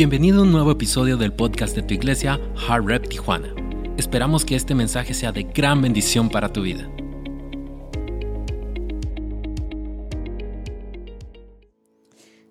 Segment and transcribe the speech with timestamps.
[0.00, 3.54] Bienvenido a un nuevo episodio del podcast de tu iglesia, Hard Rep Tijuana.
[3.98, 6.90] Esperamos que este mensaje sea de gran bendición para tu vida.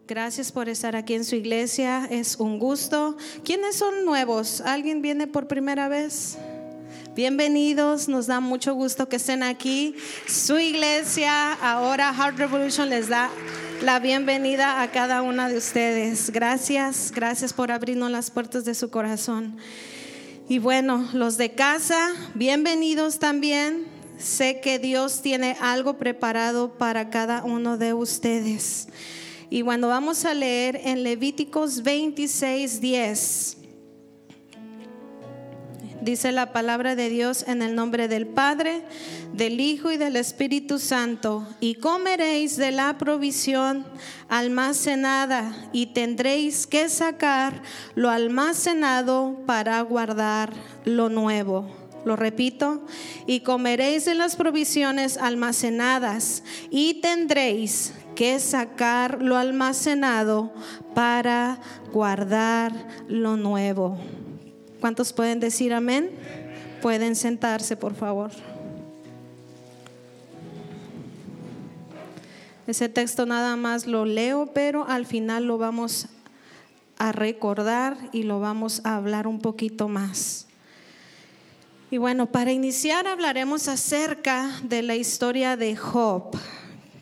[0.08, 3.18] Gracias por estar aquí en su iglesia, es un gusto.
[3.43, 4.61] ¿Quiénes son nuevos?
[4.61, 6.38] ¿Alguien viene por primera vez?
[7.16, 9.95] Bienvenidos, nos da mucho gusto que estén aquí.
[10.27, 13.31] Su iglesia, ahora Heart Revolution, les da
[13.82, 16.32] la bienvenida a cada una de ustedes.
[16.32, 19.58] Gracias, gracias por abrirnos las puertas de su corazón.
[20.49, 23.85] Y bueno, los de casa, bienvenidos también.
[24.18, 28.88] Sé que Dios tiene algo preparado para cada uno de ustedes.
[29.49, 33.59] Y bueno, vamos a leer en Levíticos 26, 10.
[36.02, 38.84] Dice la palabra de Dios en el nombre del Padre,
[39.34, 41.45] del Hijo y del Espíritu Santo.
[41.59, 43.85] Y comeréis de la provisión
[44.30, 47.62] almacenada y tendréis que sacar
[47.95, 50.54] lo almacenado para guardar
[50.85, 51.68] lo nuevo.
[52.05, 52.85] Lo repito,
[53.27, 60.54] y comeréis de las provisiones almacenadas y tendréis que sacar lo almacenado
[60.96, 61.59] para
[61.91, 62.71] guardar
[63.09, 63.98] lo nuevo.
[64.80, 66.12] ¿Cuántos pueden decir amén?
[66.81, 68.31] Pueden sentarse, por favor.
[72.68, 76.08] Ese texto nada más lo leo, pero al final lo vamos
[76.97, 80.47] a recordar y lo vamos a hablar un poquito más.
[81.91, 86.38] Y bueno, para iniciar hablaremos acerca de la historia de Job.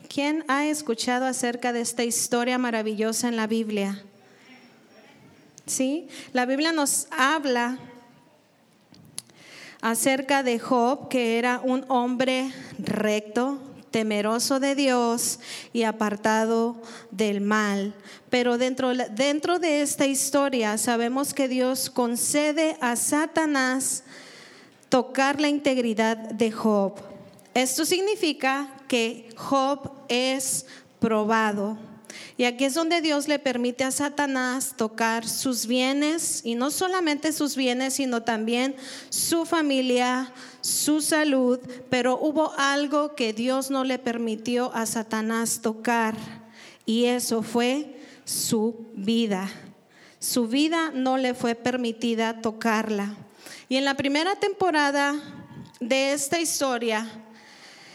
[0.08, 4.02] ¿Quién ha escuchado acerca de esta historia maravillosa en la Biblia?
[5.68, 6.08] ¿Sí?
[6.32, 7.78] La Biblia nos habla
[9.80, 13.58] acerca de Job, que era un hombre recto,
[13.90, 15.40] temeroso de Dios
[15.72, 16.76] y apartado
[17.10, 17.94] del mal.
[18.28, 24.04] Pero dentro, dentro de esta historia sabemos que Dios concede a Satanás
[24.88, 26.94] tocar la integridad de Job.
[27.54, 30.66] Esto significa que Job es
[31.00, 31.87] probado.
[32.38, 37.32] Y aquí es donde Dios le permite a Satanás tocar sus bienes, y no solamente
[37.32, 38.76] sus bienes, sino también
[39.08, 41.58] su familia, su salud,
[41.90, 46.14] pero hubo algo que Dios no le permitió a Satanás tocar,
[46.86, 49.50] y eso fue su vida.
[50.20, 53.16] Su vida no le fue permitida tocarla.
[53.68, 55.16] Y en la primera temporada
[55.80, 57.04] de esta historia,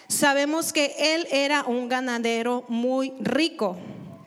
[0.09, 3.77] sabemos que él era un ganadero muy rico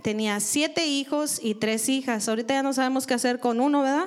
[0.06, 2.28] tenía siete hijos y tres hijas.
[2.28, 4.06] Ahorita ya no sabemos qué hacer con uno, ¿verdad?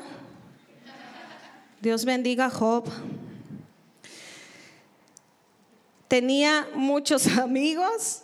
[1.81, 2.85] Dios bendiga a Job.
[6.07, 8.21] Tenía muchos amigos,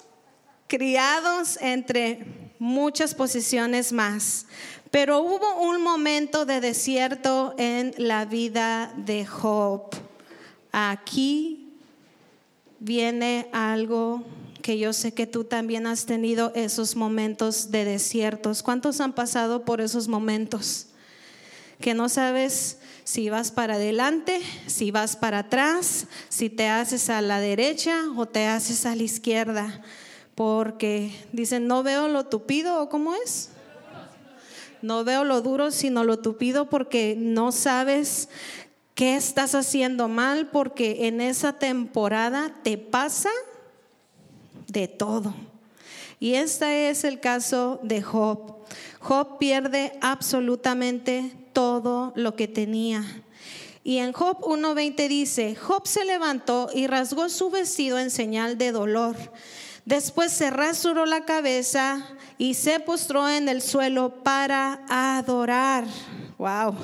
[0.68, 4.46] criados entre muchas posiciones más.
[4.90, 9.90] Pero hubo un momento de desierto en la vida de Job.
[10.72, 11.74] Aquí
[12.80, 14.24] viene algo
[14.66, 18.64] que yo sé que tú también has tenido esos momentos de desiertos.
[18.64, 20.88] ¿Cuántos han pasado por esos momentos?
[21.80, 27.22] Que no sabes si vas para adelante, si vas para atrás, si te haces a
[27.22, 29.84] la derecha o te haces a la izquierda.
[30.34, 33.52] Porque dicen, no veo lo tupido o cómo es.
[34.82, 38.30] No veo lo duro, sino lo tupido porque no sabes
[38.96, 43.30] qué estás haciendo mal, porque en esa temporada te pasa
[44.76, 45.34] de todo.
[46.20, 48.58] Y este es el caso de Job.
[49.00, 53.04] Job pierde absolutamente todo lo que tenía.
[53.84, 58.72] Y en Job 1.20 dice, Job se levantó y rasgó su vestido en señal de
[58.72, 59.16] dolor.
[59.86, 62.06] Después se rasuró la cabeza
[62.38, 65.86] y se postró en el suelo para adorar.
[66.38, 66.76] Wow.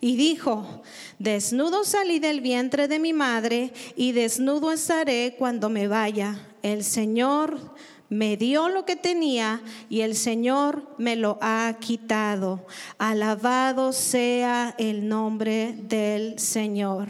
[0.00, 0.82] Y dijo,
[1.18, 6.38] desnudo salí del vientre de mi madre y desnudo estaré cuando me vaya.
[6.64, 7.60] El Señor
[8.08, 9.60] me dio lo que tenía
[9.90, 12.66] y el Señor me lo ha quitado.
[12.96, 17.08] Alabado sea el nombre del Señor.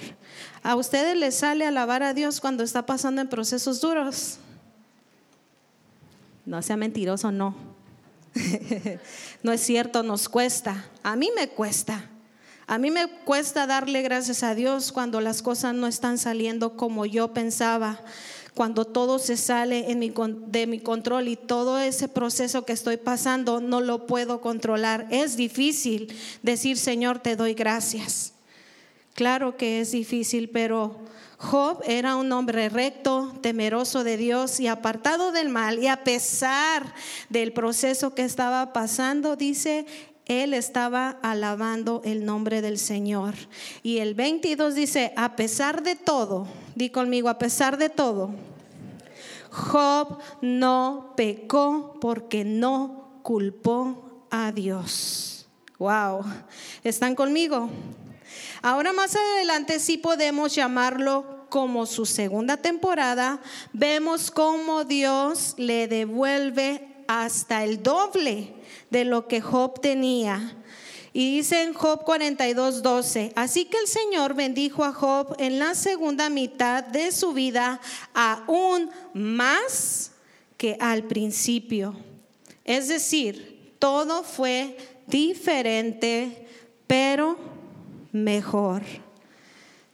[0.65, 4.39] ¿A ustedes les sale alabar a Dios cuando está pasando en procesos duros?
[6.45, 7.55] No sea mentiroso, no.
[9.45, 10.85] no es cierto, nos cuesta.
[11.05, 12.11] A mí me cuesta.
[12.67, 17.07] A mí me cuesta darle gracias a Dios cuando las cosas no están saliendo como
[17.07, 18.01] yo pensaba
[18.55, 23.81] cuando todo se sale de mi control y todo ese proceso que estoy pasando no
[23.81, 25.07] lo puedo controlar.
[25.11, 28.33] Es difícil decir, Señor, te doy gracias.
[29.15, 31.01] Claro que es difícil, pero
[31.39, 35.81] Job era un hombre recto, temeroso de Dios y apartado del mal.
[35.81, 36.95] Y a pesar
[37.29, 39.87] del proceso que estaba pasando, dice,
[40.27, 43.35] él estaba alabando el nombre del Señor.
[43.83, 48.31] Y el 22 dice, a pesar de todo, di conmigo, a pesar de todo,
[49.51, 55.47] Job no pecó porque no culpó a Dios.
[55.79, 56.25] Wow,
[56.83, 57.71] ¿están conmigo?
[58.63, 63.41] Ahora más adelante sí podemos llamarlo como su segunda temporada.
[63.73, 68.55] Vemos cómo Dios le devuelve hasta el doble
[68.91, 70.64] de lo que Job tenía.
[71.17, 75.77] Y dice en Job 42, 12, así que el Señor bendijo a Job en la
[75.77, 77.81] segunda mitad de su vida
[78.13, 80.11] aún más
[80.57, 81.95] que al principio.
[82.65, 84.77] Es decir, todo fue
[85.07, 86.49] diferente,
[86.89, 87.39] pero
[88.11, 88.83] mejor.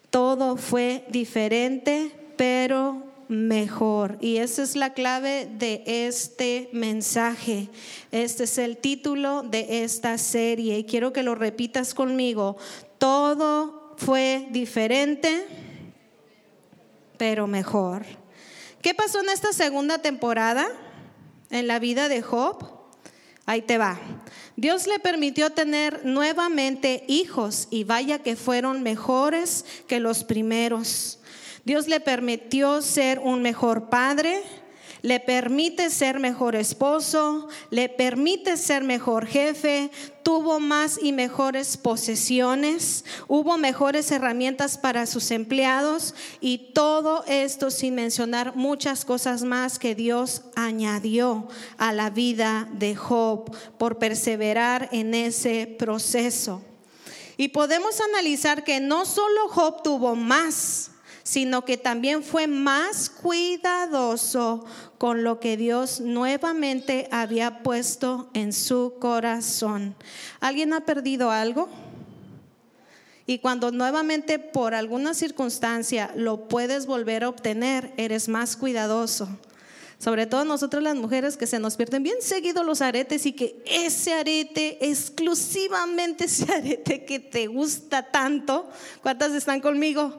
[0.08, 4.19] Todo fue diferente, pero mejor.
[4.21, 7.71] Y esa es la clave de este mensaje.
[8.11, 10.79] Este es el título de esta serie.
[10.79, 12.56] Y quiero que lo repitas conmigo.
[12.99, 15.47] Todo fue diferente,
[17.17, 18.05] pero mejor.
[18.82, 20.67] ¿Qué pasó en esta segunda temporada
[21.50, 22.81] en la vida de Job?
[23.47, 23.99] Ahí te va.
[24.56, 31.19] Dios le permitió tener nuevamente hijos y vaya que fueron mejores que los primeros.
[31.70, 34.43] Dios le permitió ser un mejor padre,
[35.02, 39.93] le permite ser mejor esposo, le permite ser mejor jefe,
[40.25, 47.94] tuvo más y mejores posesiones, hubo mejores herramientas para sus empleados y todo esto sin
[47.94, 51.46] mencionar muchas cosas más que Dios añadió
[51.78, 56.64] a la vida de Job por perseverar en ese proceso.
[57.37, 60.90] Y podemos analizar que no solo Job tuvo más,
[61.31, 64.65] sino que también fue más cuidadoso
[64.99, 69.94] con lo que Dios nuevamente había puesto en su corazón.
[70.41, 71.69] ¿Alguien ha perdido algo?
[73.27, 79.29] Y cuando nuevamente por alguna circunstancia lo puedes volver a obtener, eres más cuidadoso.
[80.00, 83.62] Sobre todo nosotros las mujeres que se nos pierden bien seguido los aretes y que
[83.67, 88.69] ese arete, exclusivamente ese arete que te gusta tanto,
[89.00, 90.19] ¿cuántas están conmigo?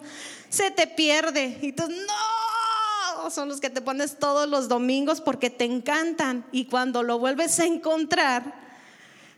[0.51, 1.57] Se te pierde.
[1.61, 6.45] Y tú, no, son los que te pones todos los domingos porque te encantan.
[6.51, 8.53] Y cuando lo vuelves a encontrar,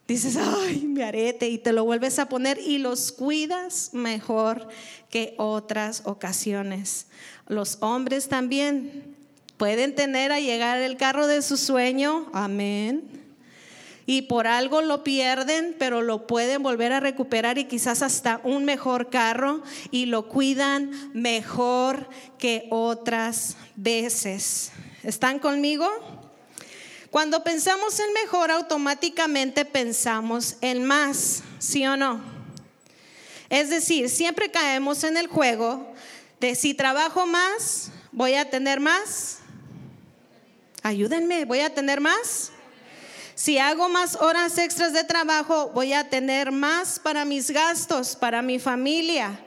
[0.07, 4.67] dices, ay, mi arete, y te lo vuelves a poner y los cuidas mejor
[5.09, 7.07] que otras ocasiones.
[7.47, 9.15] Los hombres también
[9.57, 13.22] pueden tener a llegar el carro de su sueño, amén
[14.05, 18.65] y por algo lo pierden, pero lo pueden volver a recuperar y quizás hasta un
[18.65, 24.71] mejor carro y lo cuidan mejor que otras veces.
[25.03, 25.87] ¿Están conmigo?
[27.11, 32.19] Cuando pensamos en mejor, automáticamente pensamos en más, ¿sí o no?
[33.49, 35.93] Es decir, siempre caemos en el juego
[36.39, 39.37] de si trabajo más, voy a tener más.
[40.81, 42.52] Ayúdenme, voy a tener más.
[43.35, 48.41] Si hago más horas extras de trabajo, voy a tener más para mis gastos, para
[48.41, 49.39] mi familia.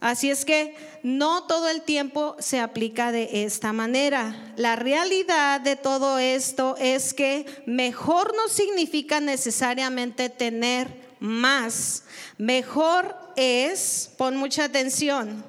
[0.00, 4.52] Así es que no todo el tiempo se aplica de esta manera.
[4.56, 12.02] La realidad de todo esto es que mejor no significa necesariamente tener más.
[12.36, 15.42] Mejor es, pon mucha atención,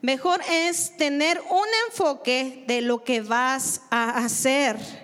[0.00, 5.03] mejor es tener un enfoque de lo que vas a hacer.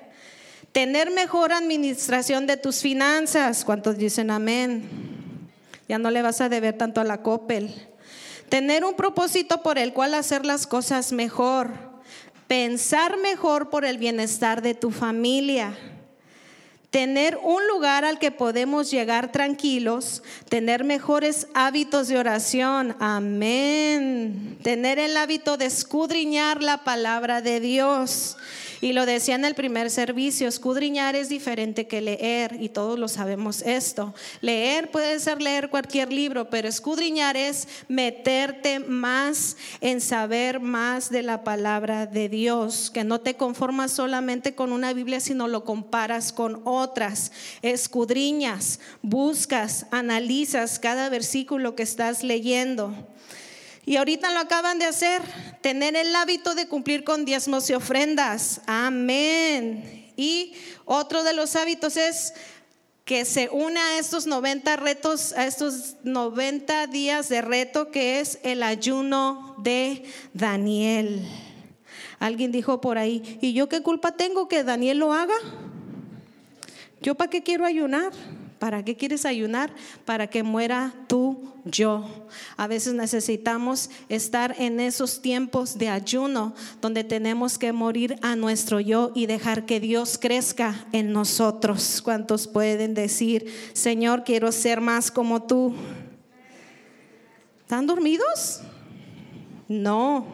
[0.72, 3.64] Tener mejor administración de tus finanzas.
[3.64, 4.88] ¿Cuántos dicen amén?
[5.88, 7.74] Ya no le vas a deber tanto a la Coppel.
[8.48, 11.70] Tener un propósito por el cual hacer las cosas mejor.
[12.46, 15.76] Pensar mejor por el bienestar de tu familia
[16.90, 24.98] tener un lugar al que podemos llegar tranquilos, tener mejores hábitos de oración, amén, tener
[24.98, 28.36] el hábito de escudriñar la palabra de Dios
[28.80, 33.08] y lo decía en el primer servicio, escudriñar es diferente que leer y todos lo
[33.08, 34.14] sabemos esto.
[34.40, 41.22] Leer puede ser leer cualquier libro, pero escudriñar es meterte más en saber más de
[41.22, 46.32] la palabra de Dios, que no te conformas solamente con una Biblia, sino lo comparas
[46.32, 47.32] con otras.
[47.60, 52.94] Escudriñas, buscas, analizas cada versículo que estás leyendo.
[53.86, 55.22] Y ahorita lo acaban de hacer,
[55.62, 58.60] tener el hábito de cumplir con diezmos y ofrendas.
[58.66, 60.12] Amén.
[60.16, 60.52] Y
[60.84, 62.34] otro de los hábitos es
[63.04, 68.38] que se une a estos 90 retos, a estos 90 días de reto que es
[68.42, 71.26] el ayuno de Daniel.
[72.20, 75.34] Alguien dijo por ahí, ¿y yo qué culpa tengo que Daniel lo haga?
[77.00, 78.12] ¿Yo para qué quiero ayunar?
[78.60, 79.72] ¿Para qué quieres ayunar?
[80.04, 82.04] Para que muera tu yo.
[82.58, 88.78] A veces necesitamos estar en esos tiempos de ayuno donde tenemos que morir a nuestro
[88.78, 92.02] yo y dejar que Dios crezca en nosotros.
[92.04, 95.74] ¿Cuántos pueden decir, Señor, quiero ser más como tú?
[97.62, 98.60] ¿Están dormidos?
[99.68, 100.26] No.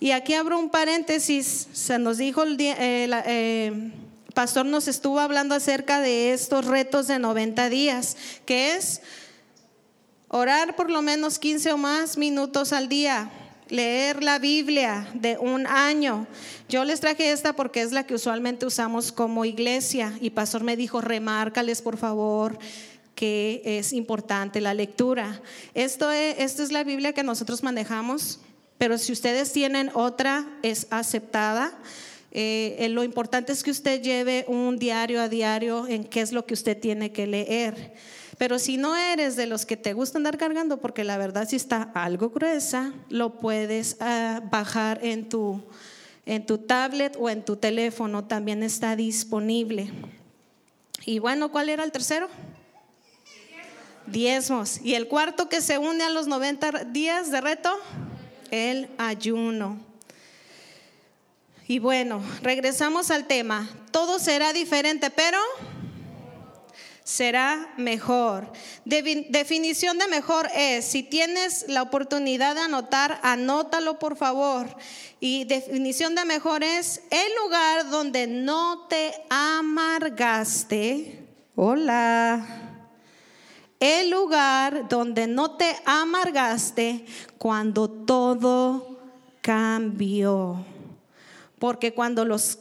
[0.00, 1.66] Y aquí abro un paréntesis.
[1.72, 2.76] Se nos dijo el día...
[2.78, 3.92] Eh, eh,
[4.36, 9.00] pastor nos estuvo hablando acerca de estos retos de 90 días, que es
[10.28, 13.30] orar por lo menos 15 o más minutos al día,
[13.70, 16.26] leer la Biblia de un año.
[16.68, 20.76] Yo les traje esta porque es la que usualmente usamos como iglesia y pastor me
[20.76, 22.58] dijo, remárcales por favor
[23.14, 25.40] que es importante la lectura.
[25.72, 28.40] Esto es, esto es la Biblia que nosotros manejamos,
[28.76, 31.72] pero si ustedes tienen otra, es aceptada.
[32.32, 36.32] Eh, eh, lo importante es que usted lleve un diario a diario en qué es
[36.32, 37.94] lo que usted tiene que leer.
[38.38, 41.56] Pero si no eres de los que te gusta andar cargando, porque la verdad si
[41.56, 45.62] está algo gruesa, lo puedes ah, bajar en tu,
[46.26, 49.90] en tu tablet o en tu teléfono, también está disponible.
[51.06, 52.28] Y bueno, ¿cuál era el tercero?
[54.06, 54.80] Diezmos.
[54.82, 57.74] Y el cuarto que se une a los 90 días de reto,
[58.50, 59.80] el ayuno.
[61.68, 63.68] Y bueno, regresamos al tema.
[63.90, 65.38] Todo será diferente, pero
[67.02, 68.52] será mejor.
[68.84, 74.68] definición de mejor es, si tienes la oportunidad de anotar, anótalo por favor.
[75.18, 81.24] Y definición de mejor es el lugar donde no te amargaste.
[81.56, 82.46] Hola.
[83.80, 87.06] El lugar donde no te amargaste
[87.38, 88.98] cuando todo
[89.42, 90.64] cambió.
[91.58, 92.58] Porque cuando los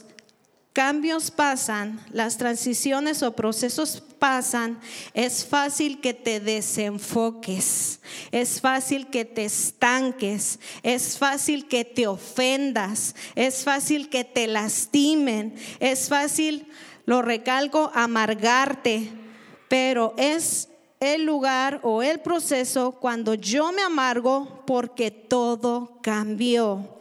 [0.76, 4.78] cambios pasan, las transiciones o procesos pasan,
[5.14, 13.16] es fácil que te desenfoques, es fácil que te estanques, es fácil que te ofendas,
[13.36, 16.68] es fácil que te lastimen, es fácil,
[17.06, 19.10] lo recalco, amargarte,
[19.70, 20.68] pero es
[21.00, 26.95] el lugar o el proceso cuando yo me amargo porque todo cambió.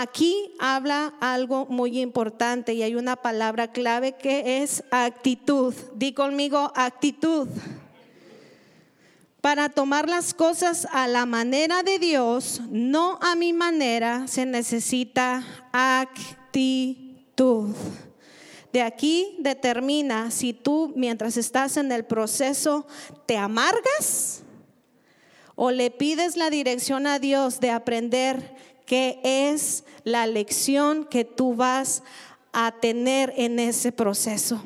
[0.00, 5.74] Aquí habla algo muy importante y hay una palabra clave que es actitud.
[5.94, 7.46] Di conmigo actitud.
[9.42, 15.44] Para tomar las cosas a la manera de Dios, no a mi manera, se necesita
[15.72, 17.74] actitud.
[18.72, 22.86] De aquí determina si tú mientras estás en el proceso
[23.26, 24.42] te amargas
[25.54, 31.54] o le pides la dirección a Dios de aprender qué es la lección que tú
[31.54, 32.02] vas
[32.52, 34.62] a tener en ese proceso.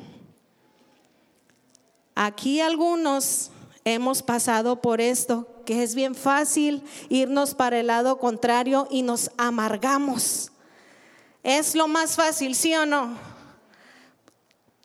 [2.15, 3.51] Aquí algunos
[3.85, 9.31] hemos pasado por esto, que es bien fácil irnos para el lado contrario y nos
[9.37, 10.51] amargamos.
[11.43, 13.17] Es lo más fácil, ¿sí o no?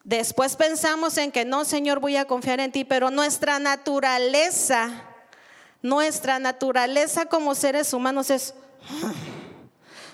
[0.05, 4.91] Después pensamos en que no, Señor, voy a confiar en ti, pero nuestra naturaleza,
[5.81, 8.55] nuestra naturaleza como seres humanos es,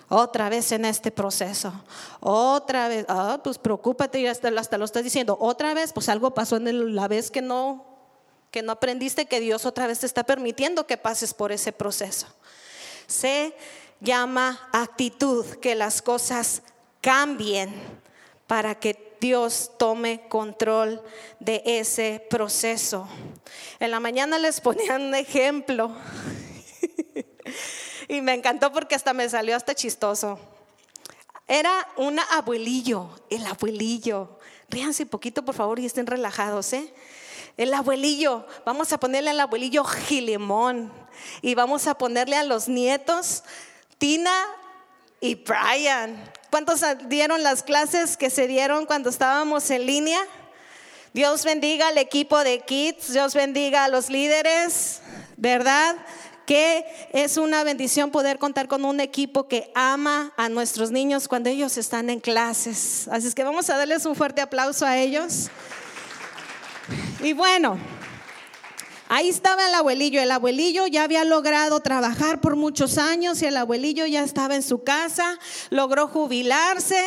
[0.08, 1.72] otra vez en este proceso,
[2.20, 6.56] otra vez, ah, pues preocúpate y hasta, lo estás diciendo, otra vez, pues algo pasó
[6.56, 7.84] en la vez que no,
[8.50, 12.26] que no aprendiste, que Dios otra vez te está permitiendo que pases por ese proceso.
[13.06, 13.54] Se
[14.00, 16.62] llama actitud, que las cosas
[17.00, 17.74] cambien
[18.46, 21.02] para que Dios tome control
[21.40, 23.08] de ese proceso.
[23.80, 25.94] En la mañana les ponían un ejemplo
[28.08, 30.38] y me encantó porque hasta me salió hasta chistoso.
[31.46, 34.38] Era un abuelillo, el abuelillo.
[34.68, 36.92] Ríanse un poquito, por favor, y estén relajados, ¿eh?
[37.56, 40.92] El abuelillo, vamos a ponerle al abuelillo Gilemón
[41.42, 43.42] y vamos a ponerle a los nietos
[43.98, 44.46] Tina
[45.20, 46.32] y Brian.
[46.50, 50.20] ¿Cuántos dieron las clases que se dieron cuando estábamos en línea?
[51.12, 55.00] Dios bendiga al equipo de Kids, Dios bendiga a los líderes,
[55.36, 55.96] ¿verdad?
[56.48, 61.50] Que es una bendición poder contar con un equipo que ama a nuestros niños cuando
[61.50, 63.06] ellos están en clases.
[63.08, 65.50] Así es que vamos a darles un fuerte aplauso a ellos.
[67.22, 67.76] Y bueno,
[69.10, 70.20] Ahí estaba el abuelillo.
[70.20, 74.62] El abuelillo ya había logrado trabajar por muchos años y el abuelillo ya estaba en
[74.62, 75.38] su casa,
[75.70, 77.02] logró jubilarse,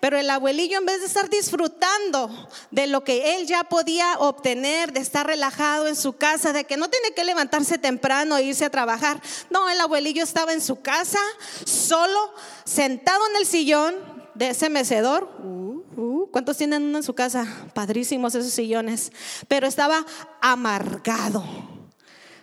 [0.00, 4.92] pero el abuelillo en vez de estar disfrutando de lo que él ya podía obtener,
[4.92, 8.64] de estar relajado en su casa, de que no tiene que levantarse temprano e irse
[8.64, 11.20] a trabajar, no, el abuelillo estaba en su casa,
[11.64, 12.34] solo,
[12.64, 13.94] sentado en el sillón
[14.34, 15.30] de ese mecedor.
[15.38, 17.46] Uh, Uh, ¿Cuántos tienen uno en su casa?
[17.74, 19.12] Padrísimos esos sillones.
[19.48, 20.04] Pero estaba
[20.40, 21.44] amargado.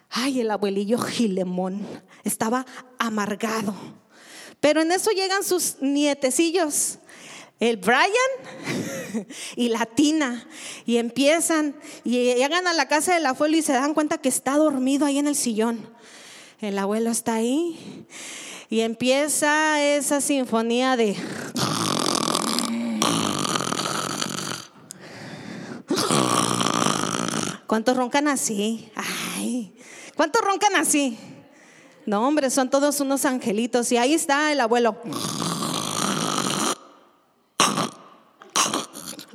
[0.10, 1.86] Ay, el abuelillo Gilemón
[2.24, 2.65] estaba
[2.98, 3.74] amargado.
[4.60, 7.00] Pero en eso llegan sus nietecillos,
[7.60, 8.05] el Brian
[9.55, 10.48] y la Tina,
[10.86, 14.58] y empiezan y llegan a la casa del abuelo y se dan cuenta que está
[14.58, 15.89] dormido ahí en el sillón.
[16.60, 18.05] El abuelo está ahí
[18.70, 21.15] y empieza esa sinfonía de...
[27.72, 28.92] ¿Cuántos roncan así?
[28.96, 29.74] Ay,
[30.18, 31.18] ¿cuántos roncan así?
[32.06, 33.90] No, hombre, son todos unos angelitos.
[33.94, 35.01] Y ahí está el abuelo.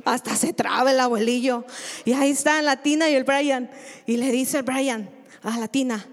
[0.05, 1.65] Hasta se traba el abuelillo.
[2.05, 3.71] Y ahí está la Tina y el Brian.
[4.05, 5.09] Y le dice el Brian
[5.41, 6.05] a la Tina,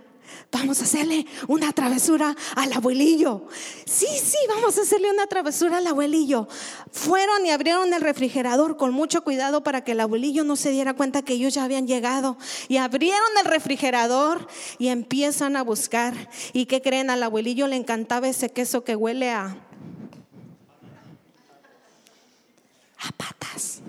[0.54, 3.46] vamos a hacerle una travesura al abuelillo.
[3.84, 6.48] Sí, sí, vamos a hacerle una travesura al abuelillo.
[6.92, 10.94] Fueron y abrieron el refrigerador con mucho cuidado para que el abuelillo no se diera
[10.94, 12.38] cuenta que ellos ya habían llegado.
[12.68, 14.46] Y abrieron el refrigerador
[14.78, 16.14] y empiezan a buscar.
[16.52, 17.10] ¿Y qué creen?
[17.10, 19.56] Al abuelillo le encantaba ese queso que huele a...
[23.06, 23.82] A patas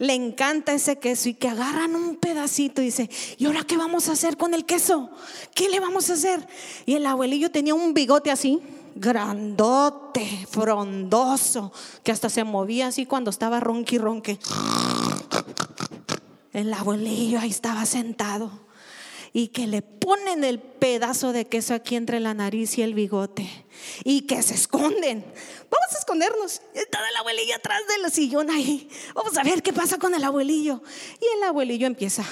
[0.00, 4.08] le encanta ese queso y que agarran un pedacito y dice, ¿y ahora qué vamos
[4.08, 5.10] a hacer con el queso?
[5.54, 6.48] ¿Qué le vamos a hacer?
[6.86, 8.60] Y el abuelillo tenía un bigote así,
[8.94, 11.70] grandote, frondoso,
[12.02, 14.38] que hasta se movía así cuando estaba ronqui ronque.
[16.54, 18.69] El abuelillo ahí estaba sentado
[19.32, 23.48] y que le ponen el pedazo de queso aquí entre la nariz y el bigote
[24.04, 25.24] y que se esconden.
[25.70, 26.62] Vamos a escondernos.
[26.74, 28.88] Está el abuelillo atrás del sillón ahí.
[29.14, 30.82] Vamos a ver qué pasa con el abuelillo.
[31.20, 32.24] Y el abuelillo empieza.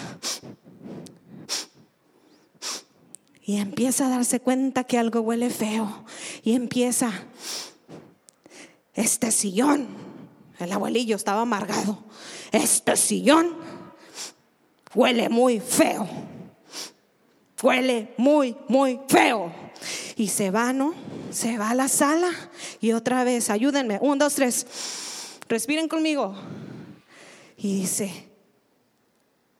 [3.43, 6.05] Y empieza a darse cuenta que algo huele feo.
[6.43, 7.13] Y empieza.
[8.95, 9.87] Este sillón.
[10.59, 12.05] El abuelillo estaba amargado.
[12.51, 13.57] Este sillón
[14.95, 16.09] huele muy feo
[17.63, 19.53] huele muy, muy feo.
[20.17, 20.95] Y se va, ¿no?
[21.31, 22.31] Se va a la sala
[22.81, 24.67] y otra vez, ayúdenme, un, dos, tres,
[25.49, 26.35] respiren conmigo.
[27.57, 28.29] Y dice,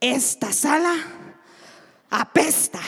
[0.01, 0.95] esta sala
[2.11, 2.81] apesta,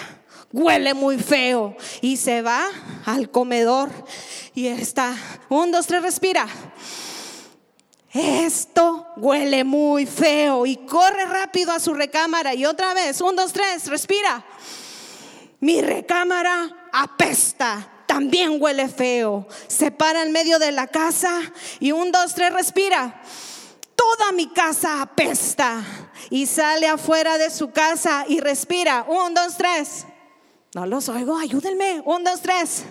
[0.53, 1.77] huele muy feo.
[2.01, 2.67] Y se va
[3.05, 3.91] al comedor
[4.55, 5.17] y está,
[5.49, 6.49] un, dos, tres, respira.
[8.13, 13.53] Esto huele muy feo y corre rápido a su recámara y otra vez, un, dos,
[13.53, 14.45] tres, respira
[15.61, 19.47] mi recámara apesta, también huele feo.
[19.69, 21.41] Se para en medio de la casa
[21.79, 23.23] y un, dos, tres, respira.
[23.95, 25.85] Toda mi casa apesta.
[26.31, 29.05] Y sale afuera de su casa y respira.
[29.07, 30.07] Un, dos, tres.
[30.75, 32.03] No los oigo, ayúdenme.
[32.05, 32.85] Un, dos, tres.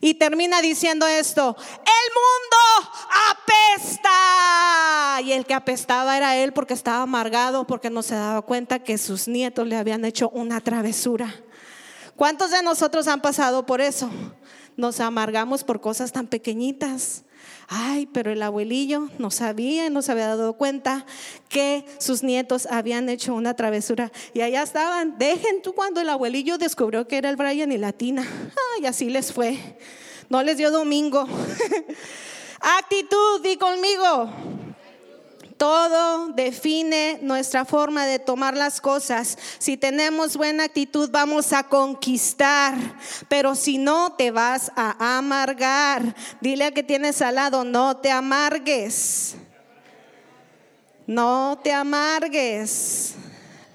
[0.00, 2.56] Y termina diciendo esto, el mundo
[3.30, 5.20] apesta.
[5.22, 8.98] Y el que apestaba era él porque estaba amargado, porque no se daba cuenta que
[8.98, 11.34] sus nietos le habían hecho una travesura.
[12.18, 14.10] ¿Cuántos de nosotros han pasado por eso?
[14.76, 17.22] Nos amargamos por cosas tan pequeñitas.
[17.68, 21.06] Ay, pero el abuelillo no sabía, no se había dado cuenta
[21.48, 24.10] que sus nietos habían hecho una travesura.
[24.34, 25.16] Y allá estaban.
[25.16, 28.26] Dejen tú cuando el abuelillo descubrió que era el Brian y la Tina.
[28.76, 29.78] Ay, así les fue.
[30.28, 31.24] No les dio domingo.
[32.80, 34.28] Actitud, di conmigo.
[35.58, 39.36] Todo define nuestra forma de tomar las cosas.
[39.58, 42.76] Si tenemos buena actitud, vamos a conquistar.
[43.28, 46.14] Pero si no, te vas a amargar.
[46.40, 49.34] Dile a que tienes al lado, no te amargues.
[51.08, 53.14] No te amargues.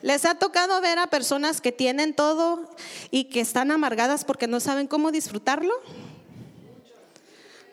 [0.02, 2.70] ¿Les ha tocado ver a personas que tienen todo
[3.12, 5.74] y que están amargadas porque no saben cómo disfrutarlo?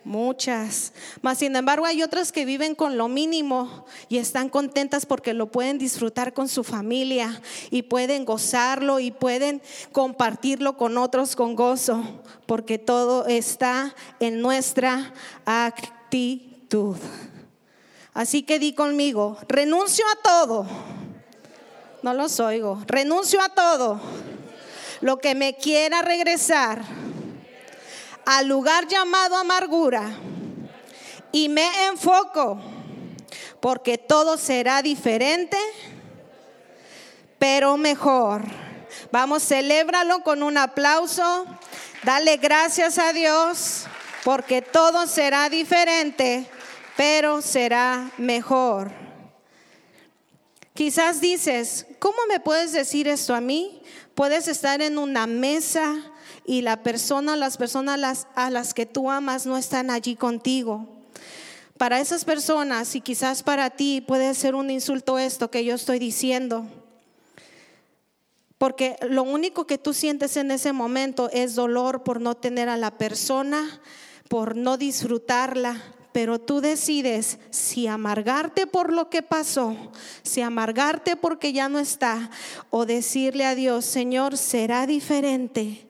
[0.04, 0.94] Muchas.
[1.20, 5.50] Mas sin embargo hay otras que viven con lo mínimo y están contentas porque lo
[5.50, 9.60] pueden disfrutar con su familia y pueden gozarlo y pueden
[9.92, 12.02] compartirlo con otros con gozo,
[12.46, 15.12] porque todo está en nuestra
[15.44, 16.96] actitud.
[18.14, 20.66] Así que di conmigo, renuncio a todo.
[22.02, 22.82] No los oigo.
[22.86, 24.00] Renuncio a todo.
[25.02, 26.82] Lo que me quiera regresar
[28.30, 30.08] al lugar llamado amargura
[31.32, 32.60] y me enfoco
[33.58, 35.58] porque todo será diferente,
[37.40, 38.42] pero mejor.
[39.10, 41.44] Vamos, celébralo con un aplauso.
[42.04, 43.86] Dale gracias a Dios
[44.22, 46.48] porque todo será diferente,
[46.96, 48.92] pero será mejor.
[50.72, 53.82] Quizás dices, ¿cómo me puedes decir esto a mí?
[54.14, 56.12] Puedes estar en una mesa
[56.44, 60.88] y la persona, las personas a las que tú amas no están allí contigo.
[61.78, 65.98] Para esas personas y quizás para ti puede ser un insulto esto que yo estoy
[65.98, 66.66] diciendo.
[68.58, 72.76] Porque lo único que tú sientes en ese momento es dolor por no tener a
[72.76, 73.80] la persona,
[74.28, 79.74] por no disfrutarla, pero tú decides si amargarte por lo que pasó,
[80.22, 82.30] si amargarte porque ya no está,
[82.68, 85.86] o decirle a Dios, Señor, será diferente,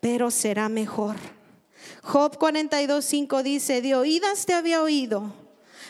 [0.00, 1.16] pero será mejor.
[2.02, 5.32] Job 42.5 dice, de oídas te había oído,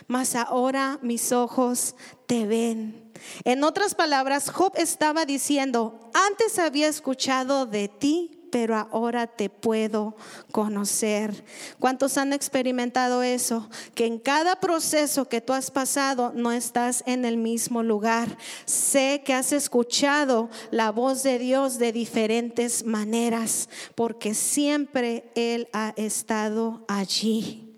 [0.07, 1.95] mas ahora mis ojos
[2.27, 3.13] te ven.
[3.45, 10.17] En otras palabras, Job estaba diciendo, antes había escuchado de ti, pero ahora te puedo
[10.53, 11.45] conocer.
[11.79, 13.69] ¿Cuántos han experimentado eso?
[13.95, 18.37] Que en cada proceso que tú has pasado no estás en el mismo lugar.
[18.65, 25.93] Sé que has escuchado la voz de Dios de diferentes maneras, porque siempre Él ha
[25.97, 27.71] estado allí.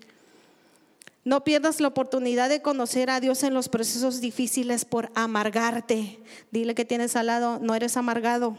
[1.25, 6.19] No pierdas la oportunidad de conocer a Dios en los procesos difíciles por amargarte.
[6.51, 8.57] Dile que tienes al lado, no eres amargado.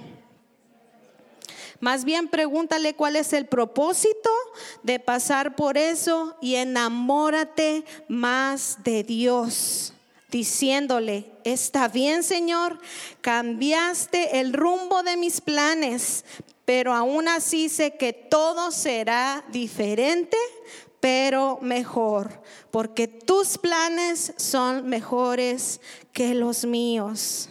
[1.85, 4.31] Más bien pregúntale cuál es el propósito
[4.83, 9.93] de pasar por eso y enamórate más de Dios
[10.31, 12.81] diciéndole, está bien Señor,
[13.21, 16.25] cambiaste el rumbo de mis planes,
[16.65, 20.39] pero aún así sé que todo será diferente,
[21.01, 22.31] pero mejor,
[22.71, 25.83] porque tus planes son mejores
[26.15, 27.51] que los míos.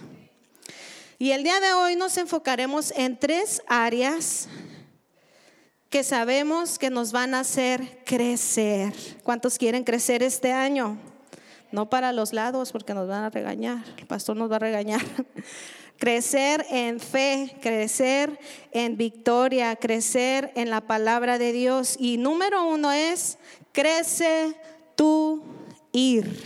[1.23, 4.49] Y el día de hoy nos enfocaremos en tres áreas
[5.89, 8.91] que sabemos que nos van a hacer crecer.
[9.23, 10.97] ¿Cuántos quieren crecer este año?
[11.71, 14.99] No para los lados porque nos van a regañar, el pastor nos va a regañar.
[15.97, 18.38] crecer en fe, crecer
[18.73, 21.95] en victoria, crecer en la palabra de Dios.
[21.97, 23.38] Y número uno es,
[23.71, 24.57] crece
[24.97, 25.41] tu
[25.93, 26.43] ir.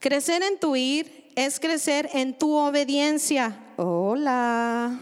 [0.00, 3.56] Crecer en tu ir es crecer en tu obediencia.
[3.76, 4.98] Hola.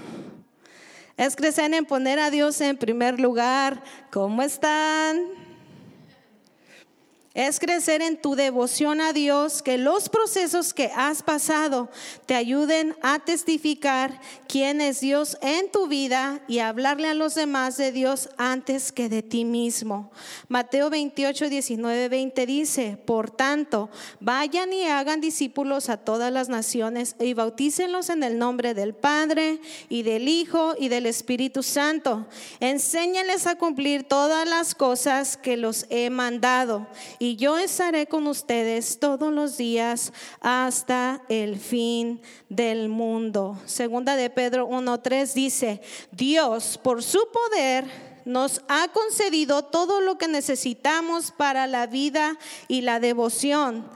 [1.17, 3.83] Es crecer en poner a Dios en primer lugar.
[4.11, 5.44] ¿Cómo están?
[7.35, 11.91] Es crecer en tu devoción a Dios, que los procesos que has pasado
[12.27, 17.77] te ayuden a testificar quién es Dios en tu vida y hablarle a los demás
[17.77, 20.13] de Dios antes que de ti mismo.
[20.47, 27.17] Mateo 28, 19, 20 dice, por tanto, vayan y hagan discípulos a todas las naciones
[27.19, 32.29] y bautícenlos en el nombre del Padre y del Hijo y del Espíritu Santo.
[32.61, 36.87] Enséñenles a cumplir todas las cosas que los he mandado
[37.25, 43.59] y yo estaré con ustedes todos los días hasta el fin del mundo.
[43.65, 45.81] Segunda de Pedro 1.3 dice,
[46.13, 47.87] Dios por su poder
[48.27, 53.87] nos ha concedido todo lo que necesitamos para la vida y la devoción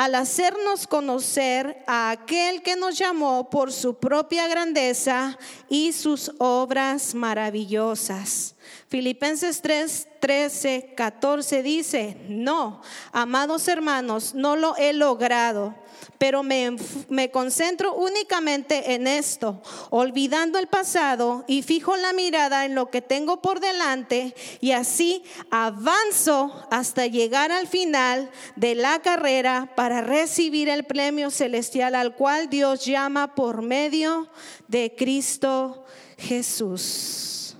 [0.00, 7.14] al hacernos conocer a aquel que nos llamó por su propia grandeza y sus obras
[7.14, 8.54] maravillosas.
[8.88, 12.80] Filipenses 3, 13, 14 dice, no,
[13.12, 15.74] amados hermanos, no lo he logrado
[16.18, 16.76] pero me,
[17.08, 23.02] me, concentro únicamente en esto, olvidando el pasado y fijo la mirada en lo que
[23.02, 30.68] tengo por delante y así avanzo hasta llegar al final de la carrera para recibir
[30.68, 34.28] el premio celestial al cual Dios llama por medio
[34.68, 35.84] de Cristo
[36.18, 37.56] Jesús.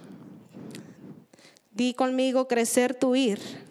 [1.73, 3.70] Di conmigo crecer tu ir.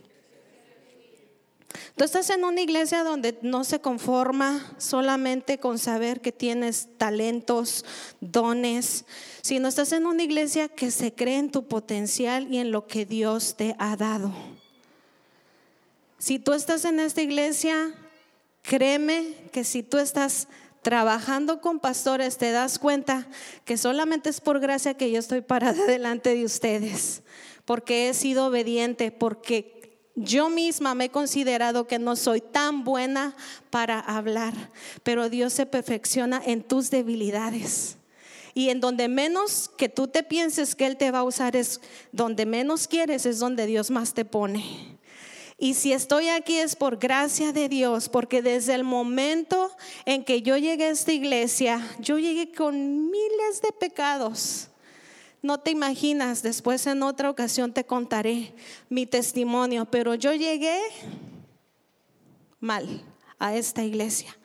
[1.99, 7.83] Tú estás en una iglesia donde no se conforma solamente con saber que tienes talentos,
[8.21, 9.03] dones,
[9.41, 13.05] sino estás en una iglesia que se cree en tu potencial y en lo que
[13.05, 14.31] Dios te ha dado.
[16.19, 17.93] Si tú estás en esta iglesia,
[18.61, 20.47] créeme que si tú estás
[20.81, 23.27] trabajando con pastores, te das cuenta
[23.65, 27.23] que solamente es por gracia que yo estoy parada delante de ustedes,
[27.65, 29.78] porque he sido obediente, porque
[30.23, 33.35] yo misma me he considerado que no soy tan buena
[33.69, 34.53] para hablar,
[35.03, 37.97] pero Dios se perfecciona en tus debilidades.
[38.53, 41.79] Y en donde menos que tú te pienses que Él te va a usar es
[42.11, 44.99] donde menos quieres, es donde Dios más te pone.
[45.57, 49.71] Y si estoy aquí es por gracia de Dios, porque desde el momento
[50.05, 54.68] en que yo llegué a esta iglesia, yo llegué con miles de pecados
[55.41, 58.53] no te imaginas, después en otra ocasión te contaré
[58.89, 60.79] mi testimonio, pero yo llegué
[62.59, 63.03] mal
[63.39, 64.35] a esta iglesia.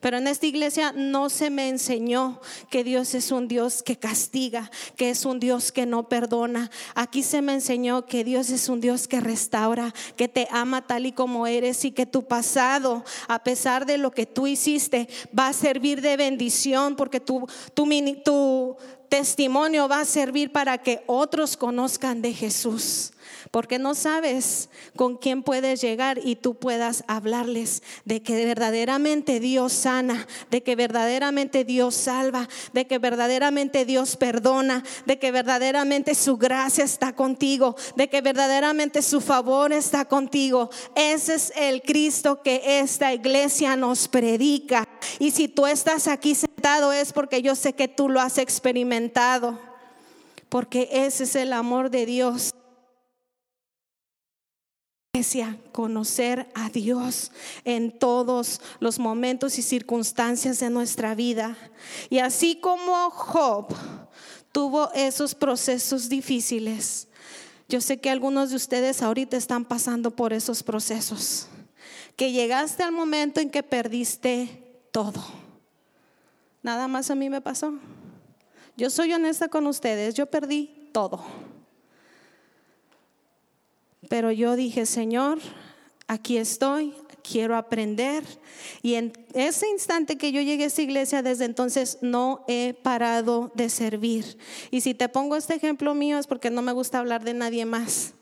[0.00, 4.70] Pero en esta iglesia no se me enseñó que Dios es un Dios que castiga,
[4.96, 6.70] que es un Dios que no perdona.
[6.94, 11.06] Aquí se me enseñó que Dios es un Dios que restaura, que te ama tal
[11.06, 15.48] y como eres y que tu pasado, a pesar de lo que tú hiciste, va
[15.48, 17.86] a servir de bendición porque tu, tu,
[18.24, 18.76] tu
[19.12, 23.12] testimonio va a servir para que otros conozcan de Jesús
[23.50, 29.72] porque no sabes con quién puedes llegar y tú puedas hablarles de que verdaderamente Dios
[29.72, 36.36] sana, de que verdaderamente Dios salva, de que verdaderamente Dios perdona, de que verdaderamente su
[36.36, 40.70] gracia está contigo, de que verdaderamente su favor está contigo.
[40.94, 44.88] Ese es el Cristo que esta iglesia nos predica.
[45.18, 46.34] Y si tú estás aquí
[46.92, 49.58] es porque yo sé que tú lo has experimentado,
[50.48, 52.52] porque ese es el amor de Dios
[55.72, 57.32] conocer a Dios
[57.64, 61.56] en todos los momentos y circunstancias de nuestra vida.
[62.08, 63.66] Y así como Job
[64.52, 67.08] tuvo esos procesos difíciles,
[67.68, 71.46] yo sé que algunos de ustedes ahorita están pasando por esos procesos,
[72.16, 75.41] que llegaste al momento en que perdiste todo.
[76.62, 77.74] Nada más a mí me pasó.
[78.76, 81.22] Yo soy honesta con ustedes, yo perdí todo.
[84.08, 85.38] Pero yo dije, Señor,
[86.06, 88.24] aquí estoy, quiero aprender.
[88.82, 93.52] Y en ese instante que yo llegué a esta iglesia, desde entonces no he parado
[93.54, 94.38] de servir.
[94.70, 97.64] Y si te pongo este ejemplo mío es porque no me gusta hablar de nadie
[97.64, 98.14] más.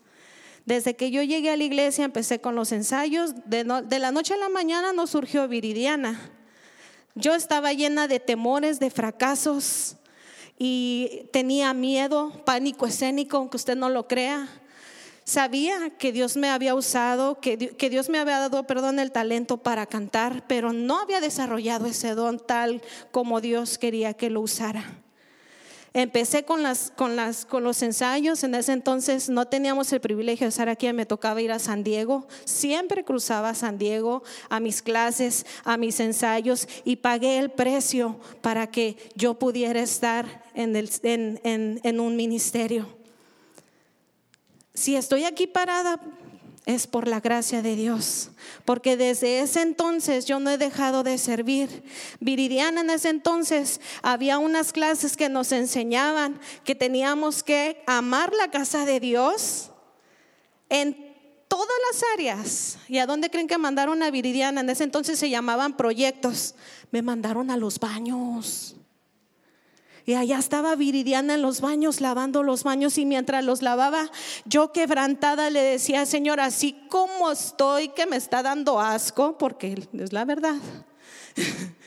[0.65, 3.33] Desde que yo llegué a la iglesia empecé con los ensayos.
[3.45, 6.31] De, de la noche a la mañana no surgió Viridiana.
[7.15, 9.97] Yo estaba llena de temores, de fracasos
[10.57, 14.47] y tenía miedo, pánico escénico, aunque usted no lo crea.
[15.23, 19.85] Sabía que Dios me había usado, que, Dios me había dado, perdón, el talento para
[19.85, 24.83] cantar, pero no había desarrollado ese don tal como Dios quería que lo usara.
[25.93, 30.45] Empecé con, las, con, las, con los ensayos, en ese entonces no teníamos el privilegio
[30.45, 34.81] de estar aquí, me tocaba ir a San Diego, siempre cruzaba San Diego a mis
[34.81, 40.89] clases, a mis ensayos y pagué el precio para que yo pudiera estar en, el,
[41.03, 42.87] en, en un ministerio.
[44.73, 45.99] Si estoy aquí parada
[46.65, 48.29] es por la gracia de Dios,
[48.65, 51.83] porque desde ese entonces yo no he dejado de servir.
[52.19, 58.51] Viridiana en ese entonces había unas clases que nos enseñaban que teníamos que amar la
[58.51, 59.71] casa de Dios
[60.69, 61.11] en
[61.47, 62.77] todas las áreas.
[62.87, 64.61] ¿Y a dónde creen que mandaron a Viridiana?
[64.61, 66.55] En ese entonces se llamaban proyectos.
[66.91, 68.75] Me mandaron a los baños.
[70.11, 74.11] Y allá estaba Viridiana en los baños, lavando los baños y mientras los lavaba,
[74.43, 80.11] yo quebrantada le decía, Señor, así como estoy, que me está dando asco, porque es
[80.11, 80.57] la verdad.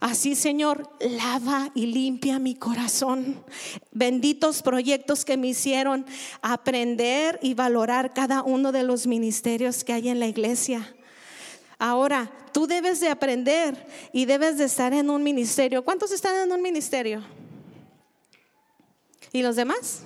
[0.00, 3.44] Así, Señor, lava y limpia mi corazón.
[3.90, 6.06] Benditos proyectos que me hicieron
[6.40, 10.94] aprender y valorar cada uno de los ministerios que hay en la iglesia.
[11.80, 15.84] Ahora, tú debes de aprender y debes de estar en un ministerio.
[15.84, 17.24] ¿Cuántos están en un ministerio?
[19.32, 20.02] ¿Y los demás?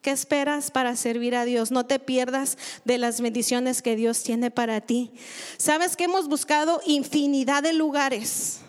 [0.00, 1.70] ¿Qué esperas para servir a Dios?
[1.70, 5.12] No te pierdas de las bendiciones que Dios tiene para ti.
[5.56, 8.60] Sabes que hemos buscado infinidad de lugares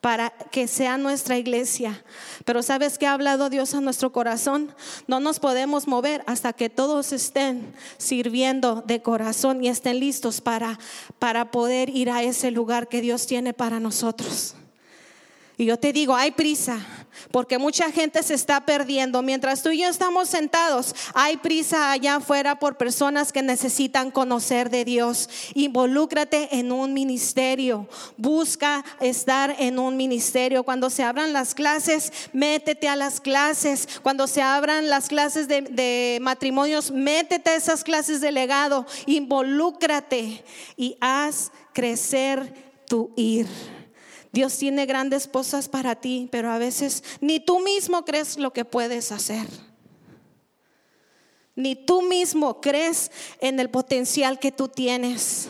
[0.00, 2.04] para que sea nuestra iglesia.
[2.44, 4.74] Pero ¿sabes que ha hablado Dios a nuestro corazón?
[5.06, 10.78] No nos podemos mover hasta que todos estén sirviendo de corazón y estén listos para,
[11.18, 14.56] para poder ir a ese lugar que Dios tiene para nosotros.
[15.56, 16.84] Y yo te digo, hay prisa,
[17.30, 19.22] porque mucha gente se está perdiendo.
[19.22, 24.70] Mientras tú y yo estamos sentados, hay prisa allá afuera por personas que necesitan conocer
[24.70, 25.28] de Dios.
[25.54, 30.64] Involúcrate en un ministerio, busca estar en un ministerio.
[30.64, 33.88] Cuando se abran las clases, métete a las clases.
[34.02, 38.86] Cuando se abran las clases de, de matrimonios, métete a esas clases de legado.
[39.06, 40.44] Involúcrate
[40.76, 42.52] y haz crecer
[42.86, 43.46] tu ir.
[44.34, 48.64] Dios tiene grandes cosas para ti, pero a veces ni tú mismo crees lo que
[48.64, 49.46] puedes hacer.
[51.54, 55.48] Ni tú mismo crees en el potencial que tú tienes.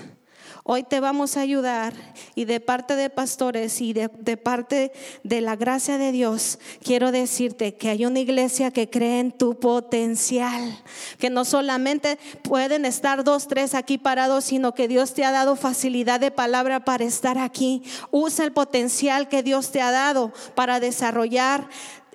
[0.67, 1.93] Hoy te vamos a ayudar
[2.35, 7.75] y de parte de pastores y de, parte de la gracia de Dios, quiero decirte
[7.75, 10.83] que hay una iglesia que cree en tu potencial,
[11.19, 15.55] que no solamente pueden estar dos, tres aquí parados, sino que Dios te ha dado
[15.55, 17.83] facilidad de palabra para estar aquí.
[18.11, 21.69] Usa el potencial que Dios te ha dado para desarrollar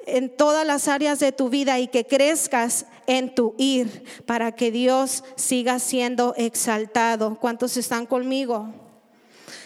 [0.06, 4.72] en todas las áreas de tu vida y que crezcas en tu ir para que
[4.72, 7.38] Dios siga siendo exaltado.
[7.40, 8.74] ¿Cuántos están conmigo?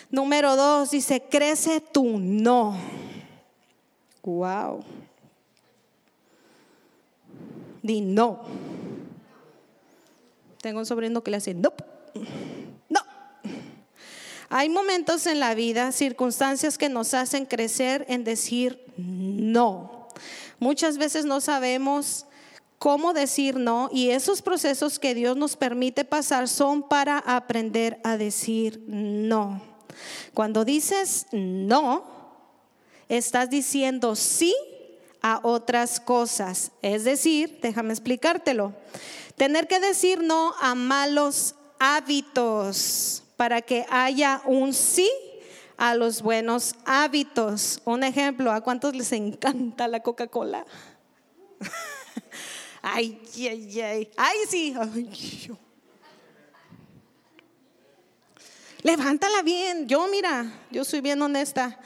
[0.09, 2.77] Número dos dice, crece tu no.
[4.21, 4.83] Wow.
[7.81, 8.41] Di no.
[10.61, 11.73] Tengo un sobrino que le hace no.
[12.89, 13.01] No.
[14.49, 19.92] Hay momentos en la vida, circunstancias que nos hacen crecer en decir no.
[20.59, 22.25] Muchas veces no sabemos
[22.79, 28.17] cómo decir no y esos procesos que Dios nos permite pasar son para aprender a
[28.17, 29.61] decir no.
[30.33, 32.03] Cuando dices no,
[33.07, 34.53] estás diciendo sí
[35.21, 36.71] a otras cosas.
[36.81, 38.73] Es decir, déjame explicártelo.
[39.37, 45.09] Tener que decir no a malos hábitos para que haya un sí
[45.77, 47.81] a los buenos hábitos.
[47.85, 50.65] Un ejemplo, ¿a cuántos les encanta la Coca-Cola?
[52.81, 54.75] ay, ay, ay, ay, sí.
[58.81, 59.87] Levántala bien.
[59.87, 61.79] Yo, mira, yo soy bien honesta.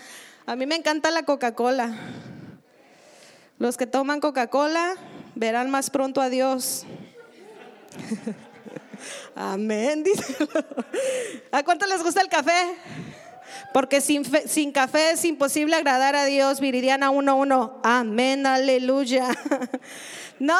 [0.45, 1.95] A mí me encanta la Coca-Cola.
[3.59, 4.95] Los que toman Coca-Cola
[5.35, 6.85] verán más pronto a Dios.
[9.35, 10.03] Amén.
[11.51, 12.75] ¿A cuánto les gusta el café?
[13.73, 16.59] Porque sin, café es imposible agradar a Dios.
[16.59, 17.79] Viridiana 1.1.
[17.83, 19.29] Amén, aleluya.
[20.39, 20.53] No,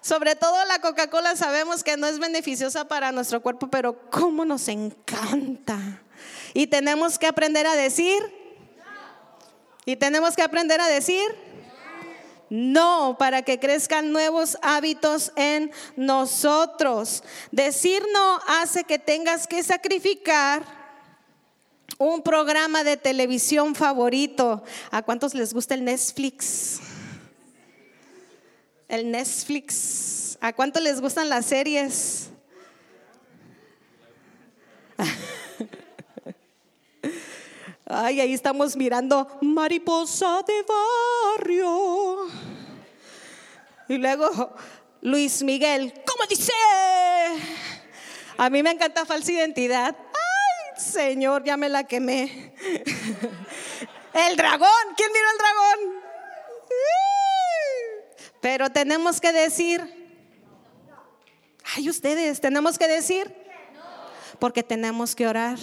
[0.00, 4.68] sobre todo la Coca-Cola sabemos que no es beneficiosa para nuestro cuerpo, pero cómo nos
[4.68, 5.78] encanta.
[6.54, 8.22] Y tenemos que aprender a decir.
[9.84, 11.22] Y tenemos que aprender a decir.
[12.50, 17.24] No, para que crezcan nuevos hábitos en nosotros.
[17.50, 20.83] Decir no hace que tengas que sacrificar
[21.98, 24.62] un programa de televisión favorito.
[24.90, 26.80] ¿A cuántos les gusta el Netflix?
[28.88, 30.38] El Netflix.
[30.40, 32.30] ¿A cuántos les gustan las series?
[37.86, 40.64] Ay, ahí estamos mirando Mariposa de
[41.36, 42.28] Barrio.
[43.88, 44.54] Y luego
[45.02, 46.52] Luis Miguel, ¿cómo dice?
[48.36, 49.94] A mí me encanta falsa identidad.
[50.84, 52.52] Señor, ya me la quemé.
[54.14, 56.04] El dragón, ¿quién miró el dragón?
[58.40, 59.80] Pero tenemos que decir,
[61.74, 63.34] ay ustedes, tenemos que decir,
[64.38, 65.58] porque tenemos que orar.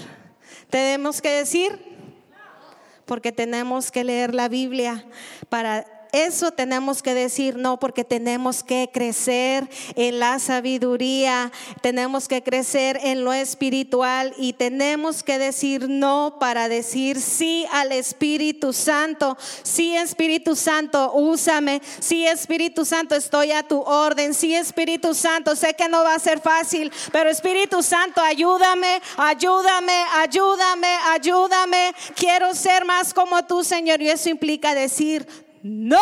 [0.69, 1.79] Tenemos que decir,
[3.05, 5.05] porque tenemos que leer la Biblia
[5.49, 12.43] para eso tenemos que decir no porque tenemos que crecer en la sabiduría, tenemos que
[12.43, 19.37] crecer en lo espiritual y tenemos que decir no para decir sí al Espíritu Santo.
[19.63, 21.81] Sí, Espíritu Santo, úsame.
[21.99, 24.33] Sí, Espíritu Santo, estoy a tu orden.
[24.33, 30.03] Sí, Espíritu Santo, sé que no va a ser fácil, pero Espíritu Santo, ayúdame, ayúdame,
[30.15, 31.93] ayúdame, ayúdame.
[32.15, 34.01] Quiero ser más como tú, Señor.
[34.01, 35.27] Y eso implica decir
[35.63, 36.01] no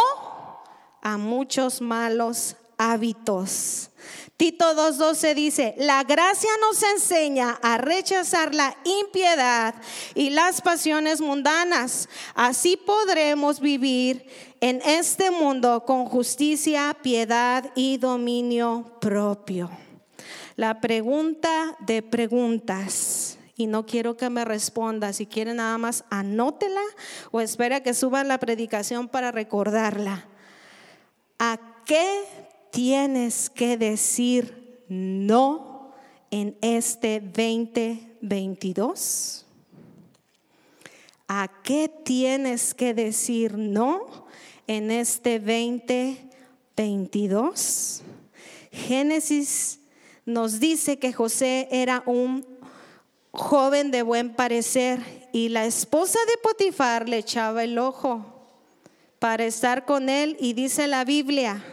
[1.02, 3.90] a muchos malos hábitos.
[4.38, 9.76] Tito 2.12 dice, la gracia nos enseña a rechazar la impiedad
[10.16, 12.08] y las pasiones mundanas.
[12.36, 14.26] Así podremos vivir
[14.62, 19.70] en este mundo con justicia, piedad y dominio propio.
[20.56, 25.12] La pregunta de preguntas y no quiero que me responda.
[25.12, 26.80] Si quiere nada más anótela
[27.30, 30.30] o espera que suba la predicación para recordarla.
[31.40, 32.24] ¿A qué
[32.72, 35.92] tienes que decir no
[36.32, 39.46] en este 2022?
[41.28, 44.26] ¿A qué tienes que decir no
[44.68, 48.04] en este 2022?
[48.72, 49.82] Génesis
[50.26, 52.59] nos dice que José era un
[53.32, 58.26] joven de buen parecer y la esposa de Potifar le echaba el ojo
[59.20, 61.64] para estar con él y dice la Biblia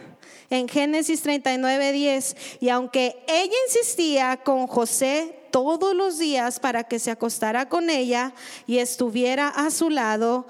[0.49, 6.99] en Génesis 39, 10, y aunque ella insistía con José todos los días para que
[6.99, 8.33] se acostara con ella
[8.65, 10.47] y estuviera a su lado,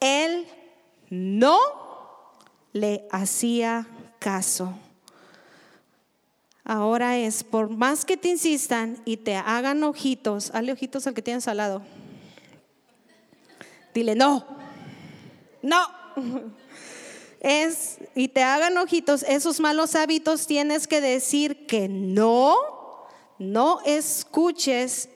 [0.00, 0.46] él
[1.08, 1.58] no
[2.72, 3.86] le hacía
[4.18, 4.74] caso.
[6.68, 11.22] Ahora es, por más que te insistan y te hagan ojitos, hazle ojitos al que
[11.22, 11.80] tienes al lado.
[13.94, 14.46] Dile, no,
[15.62, 15.80] no.
[17.40, 22.56] Es, y te hagan ojitos, esos malos hábitos tienes que decir que no,
[23.38, 25.08] no escuches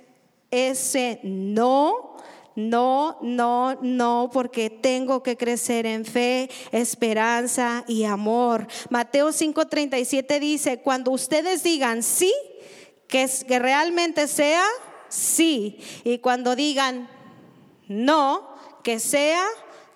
[0.52, 2.11] ese no
[2.54, 8.66] no, no, no, porque tengo que crecer en fe, esperanza y amor.
[8.90, 12.32] Mateo 5:37 dice, cuando ustedes digan sí,
[13.08, 14.64] que, que realmente sea
[15.08, 15.78] sí.
[16.04, 17.08] Y cuando digan
[17.88, 18.48] no,
[18.82, 19.44] que sea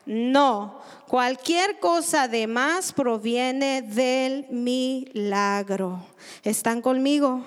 [0.04, 0.80] no.
[1.08, 6.04] Cualquier cosa de más proviene del milagro.
[6.42, 7.44] ¿Están conmigo?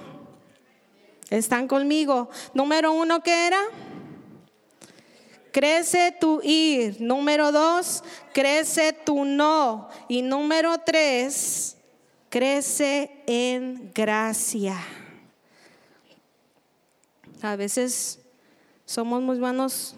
[1.30, 2.30] ¿Están conmigo?
[2.53, 3.60] Número uno, ¿qué era?
[5.52, 7.02] Crece tu ir.
[7.02, 9.89] Número dos, crece tu no.
[10.08, 11.78] Y número tres,
[12.30, 14.78] crece en gracia.
[17.41, 18.20] A veces
[18.86, 19.95] somos muy buenos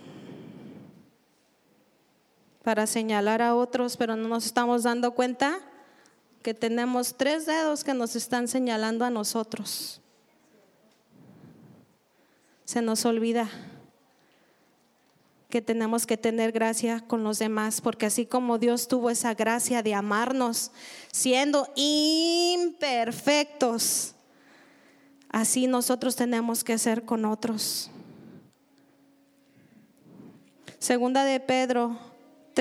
[2.63, 5.59] para señalar a otros, pero no nos estamos dando cuenta
[6.43, 10.01] que tenemos tres dedos que nos están señalando a nosotros.
[12.65, 13.49] Se nos olvida
[15.51, 19.83] que tenemos que tener gracia con los demás, porque así como Dios tuvo esa gracia
[19.83, 20.71] de amarnos
[21.11, 24.15] siendo imperfectos,
[25.29, 27.91] así nosotros tenemos que ser con otros.
[30.79, 32.10] Segunda de Pedro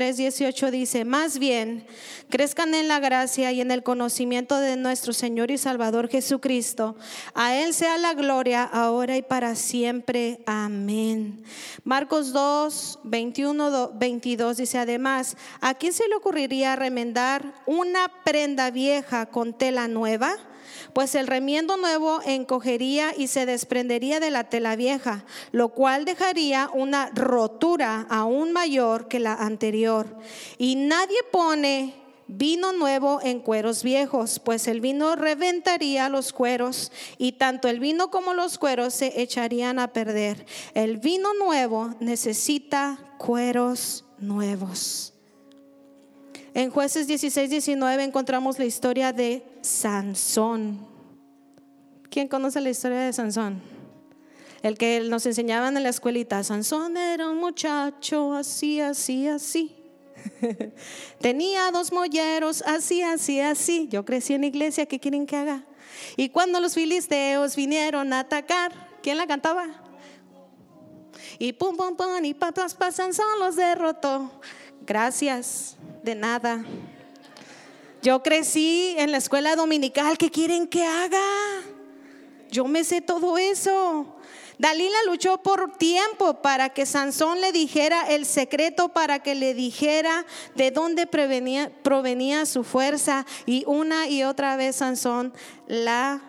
[0.00, 1.84] 3:18 dice, más bien,
[2.30, 6.96] crezcan en la gracia y en el conocimiento de nuestro Señor y Salvador Jesucristo.
[7.34, 10.40] A Él sea la gloria ahora y para siempre.
[10.46, 11.44] Amén.
[11.84, 19.26] Marcos 2, 21, 22 dice, además, ¿a quién se le ocurriría remendar una prenda vieja
[19.26, 20.34] con tela nueva?
[20.92, 26.70] Pues el remiendo nuevo encogería y se desprendería de la tela vieja, lo cual dejaría
[26.72, 30.18] una rotura aún mayor que la anterior.
[30.58, 31.94] Y nadie pone
[32.26, 38.10] vino nuevo en cueros viejos, pues el vino reventaría los cueros y tanto el vino
[38.10, 40.46] como los cueros se echarían a perder.
[40.74, 45.14] El vino nuevo necesita cueros nuevos.
[46.52, 50.86] En jueces 16, 19 encontramos la historia de Sansón.
[52.10, 53.62] ¿Quién conoce la historia de Sansón?
[54.62, 56.42] El que nos enseñaban en la escuelita.
[56.42, 59.76] Sansón era un muchacho así, así, así.
[61.20, 63.88] Tenía dos molleros así, así, así.
[63.88, 65.64] Yo crecí en iglesia, ¿qué quieren que haga?
[66.16, 68.72] Y cuando los filisteos vinieron a atacar,
[69.02, 69.66] ¿quién la cantaba?
[71.38, 74.30] Y pum, pum, pum, y patas para Sansón los derrotó.
[74.82, 76.64] Gracias, de nada.
[78.02, 81.20] Yo crecí en la escuela dominical, ¿qué quieren que haga?
[82.50, 84.16] Yo me sé todo eso.
[84.58, 90.26] Dalila luchó por tiempo para que Sansón le dijera el secreto, para que le dijera
[90.54, 93.24] de dónde provenía, su fuerza.
[93.46, 95.32] Y una y otra vez Sansón
[95.66, 96.20] la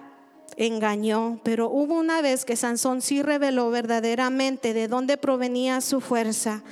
[0.55, 1.41] engañó.
[1.43, 6.63] Pero hubo una vez que Sansón sí reveló verdaderamente de dónde provenía su fuerza.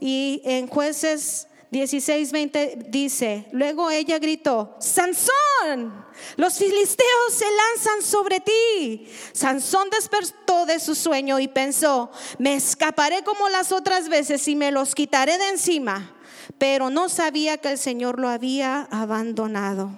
[0.00, 6.04] Y en jueces 16:20 dice, luego ella gritó, Sansón,
[6.36, 9.08] los filisteos se lanzan sobre ti.
[9.32, 14.72] Sansón despertó de su sueño y pensó, me escaparé como las otras veces y me
[14.72, 16.16] los quitaré de encima.
[16.58, 19.90] Pero no sabía que el Señor lo había abandonado.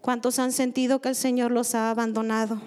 [0.00, 2.60] ¿Cuántos han sentido que el Señor los ha abandonado?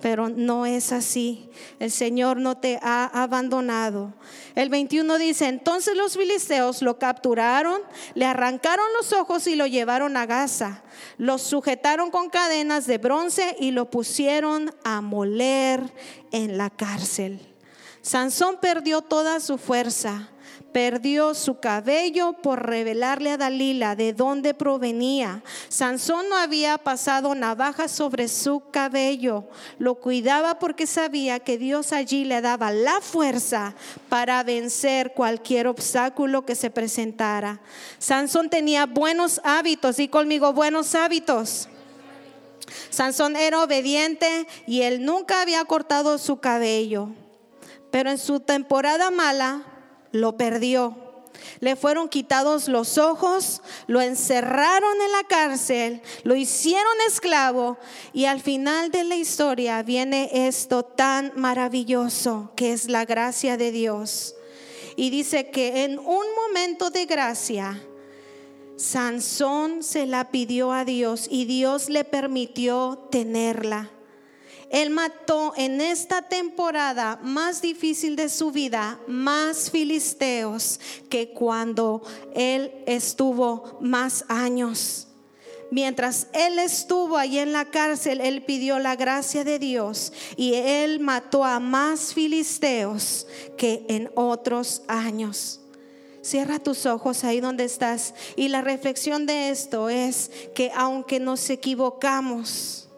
[0.00, 1.50] Pero no es así.
[1.78, 4.14] El Señor no te ha abandonado.
[4.54, 7.80] El 21 dice, entonces los filisteos lo capturaron,
[8.14, 10.82] le arrancaron los ojos y lo llevaron a Gaza.
[11.18, 15.82] Lo sujetaron con cadenas de bronce y lo pusieron a moler
[16.32, 17.40] en la cárcel.
[18.02, 20.30] Sansón perdió toda su fuerza
[20.72, 25.42] perdió su cabello por revelarle a Dalila de dónde provenía.
[25.68, 29.44] Sansón no había pasado navaja sobre su cabello,
[29.78, 33.74] lo cuidaba porque sabía que Dios allí le daba la fuerza
[34.08, 37.60] para vencer cualquier obstáculo que se presentara.
[37.98, 41.68] Sansón tenía buenos hábitos, y conmigo buenos hábitos.
[42.90, 47.08] Sansón era obediente y él nunca había cortado su cabello.
[47.90, 49.62] Pero en su temporada mala,
[50.12, 50.96] lo perdió.
[51.60, 57.78] Le fueron quitados los ojos, lo encerraron en la cárcel, lo hicieron esclavo
[58.12, 63.72] y al final de la historia viene esto tan maravilloso que es la gracia de
[63.72, 64.34] Dios.
[64.96, 67.80] Y dice que en un momento de gracia,
[68.76, 73.90] Sansón se la pidió a Dios y Dios le permitió tenerla.
[74.70, 82.02] Él mató en esta temporada más difícil de su vida más filisteos que cuando
[82.34, 85.08] él estuvo más años.
[85.72, 91.00] Mientras él estuvo ahí en la cárcel, él pidió la gracia de Dios y él
[91.00, 95.60] mató a más filisteos que en otros años.
[96.22, 98.14] Cierra tus ojos ahí donde estás.
[98.36, 102.89] Y la reflexión de esto es que aunque nos equivocamos,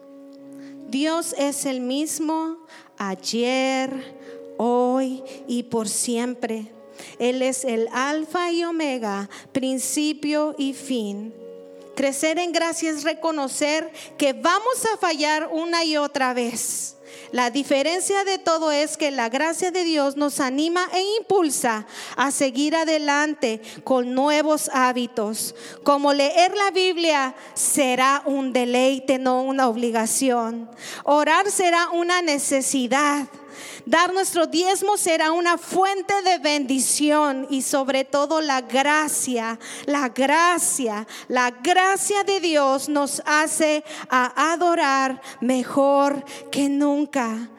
[0.93, 2.55] Dios es el mismo
[2.99, 3.89] ayer,
[4.57, 6.71] hoy y por siempre.
[7.17, 11.33] Él es el alfa y omega, principio y fin.
[11.95, 16.97] Crecer en gracia es reconocer que vamos a fallar una y otra vez.
[17.33, 22.29] La diferencia de todo es que la gracia de Dios nos anima e impulsa a
[22.29, 25.55] seguir adelante con nuevos hábitos.
[25.81, 30.69] Como leer la Biblia será un deleite, no una obligación.
[31.05, 33.27] Orar será una necesidad.
[33.85, 41.05] Dar nuestro diezmo será una fuente de bendición y sobre todo la gracia, la gracia,
[41.27, 47.49] la gracia de Dios nos hace a adorar mejor que nunca.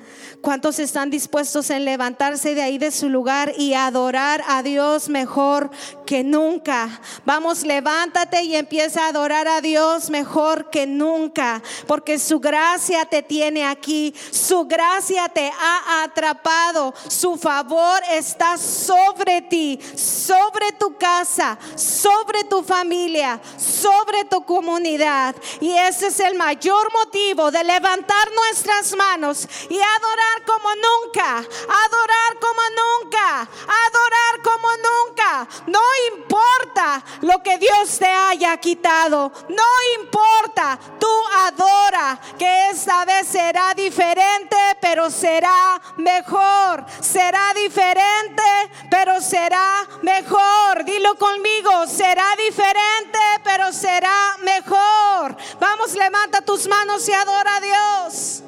[0.45, 5.70] ¿Cuántos están dispuestos en levantarse de ahí de su lugar y adorar a Dios mejor
[6.05, 7.01] que nunca?
[7.25, 13.22] Vamos, levántate y empieza a adorar a Dios mejor que nunca, porque su gracia te
[13.22, 21.59] tiene aquí, su gracia te ha atrapado, su favor está sobre ti, sobre tu casa,
[21.75, 25.35] sobre tu familia, sobre tu comunidad.
[25.61, 32.39] Y ese es el mayor motivo de levantar nuestras manos y adorar como nunca, adorar
[32.41, 35.49] como nunca, adorar como nunca.
[35.67, 35.81] No
[36.17, 41.09] importa lo que Dios te haya quitado, no importa, tú
[41.47, 46.85] adora que esta vez será diferente, pero será mejor.
[47.01, 48.43] Será diferente,
[48.91, 50.85] pero será mejor.
[50.85, 55.37] Dilo conmigo, será diferente, pero será mejor.
[55.59, 58.43] Vamos, levanta tus manos y adora a Dios.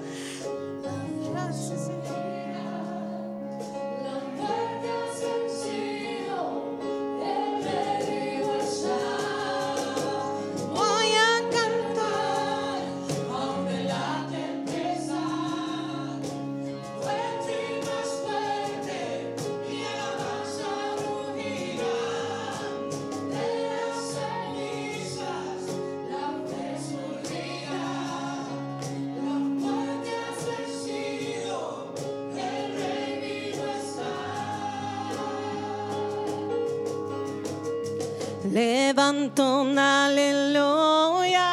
[38.56, 41.44] Levanto un aleluya.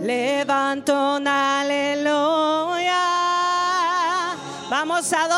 [0.00, 3.02] Levanto un aleluya.
[4.70, 5.31] Vamos, adora,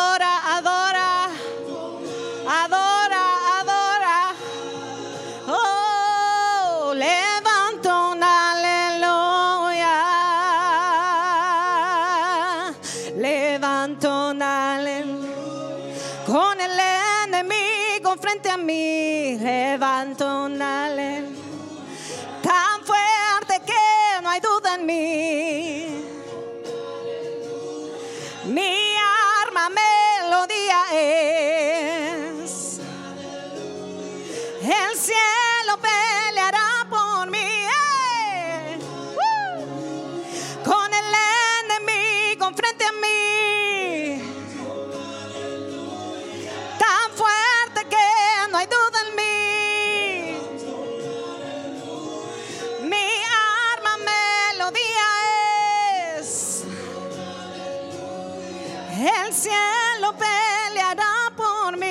[59.05, 61.87] El cielo peleará por mí.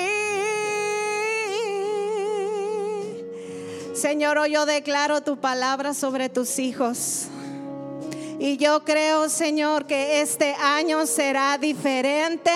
[3.94, 7.26] Señor, hoy yo declaro tu palabra sobre tus hijos.
[8.40, 12.50] Y yo creo, Señor, que este año será diferente,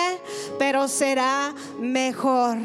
[0.57, 2.57] pero será mejor.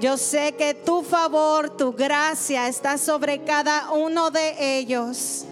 [0.00, 5.44] Yo sé que tu favor, tu gracia está sobre cada uno de ellos.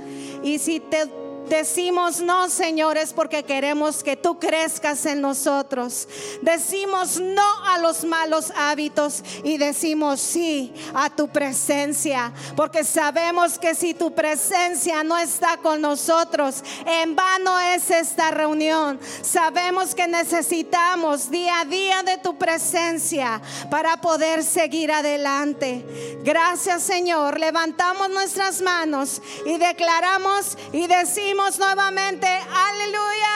[0.42, 1.06] Y si te
[1.48, 6.08] decimos no, Señor, es porque queremos que tú crezcas en nosotros.
[6.42, 13.74] Decimos no a los malos hábitos y decimos sí a tu presencia, porque sabemos que
[13.74, 18.98] si tu presencia no está con nosotros, en vano es esta reunión.
[19.22, 23.40] Sabemos que necesitamos día a día de tu presencia
[23.70, 25.84] para poder seguir adelante.
[26.22, 27.38] Gracias, Señor.
[27.38, 33.34] Levantamos nuestras manos y declaramos y decimos nuevamente, aleluya.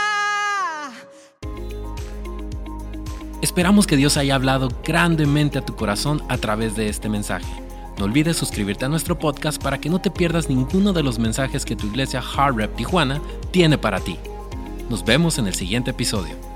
[3.42, 7.46] Esperamos que Dios haya hablado grandemente a tu corazón a través de este mensaje.
[7.98, 11.64] No olvides suscribirte a nuestro podcast para que no te pierdas ninguno de los mensajes
[11.64, 13.20] que tu iglesia Hard Rep Tijuana
[13.50, 14.16] tiene para ti.
[14.88, 16.47] Nos vemos en el siguiente episodio.